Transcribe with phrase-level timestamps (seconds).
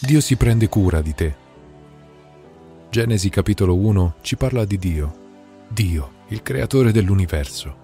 [0.00, 1.34] Dio si prende cura di te.
[2.90, 7.82] Genesi capitolo 1 ci parla di Dio, Dio, il creatore dell'universo.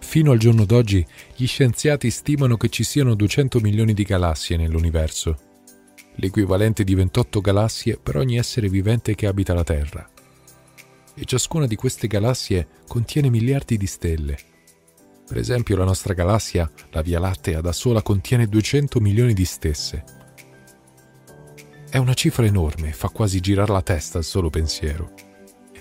[0.00, 1.06] Fino al giorno d'oggi
[1.36, 5.36] gli scienziati stimano che ci siano 200 milioni di galassie nell'universo,
[6.16, 10.10] l'equivalente di 28 galassie per ogni essere vivente che abita la Terra.
[11.14, 14.36] E ciascuna di queste galassie contiene miliardi di stelle.
[15.28, 20.02] Per esempio la nostra galassia, la Via Lattea, da sola contiene 200 milioni di stesse.
[21.90, 25.12] È una cifra enorme, fa quasi girare la testa al solo pensiero.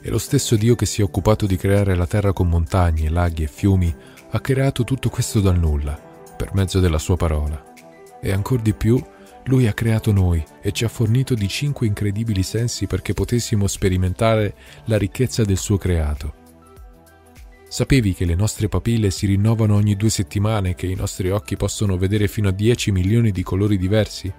[0.01, 3.43] E lo stesso Dio che si è occupato di creare la terra con montagne, laghi
[3.43, 3.95] e fiumi
[4.31, 5.97] ha creato tutto questo dal nulla,
[6.35, 7.63] per mezzo della sua parola.
[8.21, 9.01] E ancora di più,
[9.45, 14.55] Lui ha creato noi e ci ha fornito di cinque incredibili sensi perché potessimo sperimentare
[14.85, 16.46] la ricchezza del suo creato.
[17.69, 21.57] Sapevi che le nostre papille si rinnovano ogni due settimane e che i nostri occhi
[21.57, 24.31] possono vedere fino a 10 milioni di colori diversi?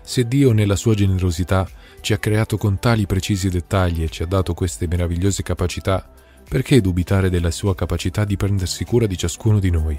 [0.00, 1.68] Se Dio nella sua generosità
[2.00, 6.08] ci ha creato con tali precisi dettagli e ci ha dato queste meravigliose capacità,
[6.48, 9.98] perché dubitare della sua capacità di prendersi cura di ciascuno di noi?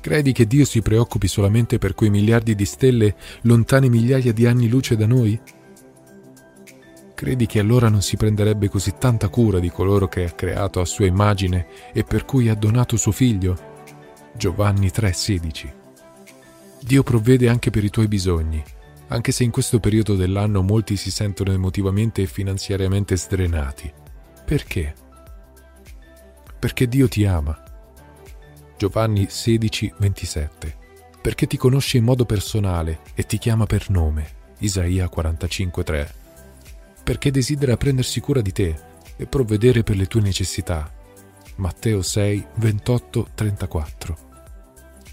[0.00, 4.68] Credi che Dio si preoccupi solamente per quei miliardi di stelle lontane migliaia di anni
[4.68, 5.38] luce da noi?
[7.22, 10.84] Credi che allora non si prenderebbe così tanta cura di coloro che ha creato a
[10.84, 13.56] sua immagine e per cui ha donato suo figlio?
[14.34, 15.72] Giovanni 3:16
[16.80, 18.60] Dio provvede anche per i tuoi bisogni,
[19.06, 23.92] anche se in questo periodo dell'anno molti si sentono emotivamente e finanziariamente sdrenati.
[24.44, 24.92] Perché?
[26.58, 27.56] Perché Dio ti ama.
[28.76, 30.76] Giovanni 16, 27.
[31.22, 34.26] Perché ti conosce in modo personale e ti chiama per nome.
[34.58, 36.21] Isaia 45, 3.
[37.02, 38.74] Perché desidera prendersi cura di te
[39.16, 40.90] e provvedere per le tue necessità.
[41.56, 44.18] Matteo 6, 28, 34.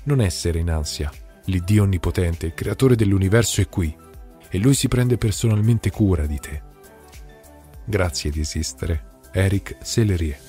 [0.03, 1.11] Non essere in ansia,
[1.45, 3.95] L'Iddio Onnipotente, creatore dell'universo, è qui
[4.49, 6.61] e Lui si prende personalmente cura di te.
[7.85, 9.07] Grazie di esistere.
[9.31, 10.48] Eric Sellerie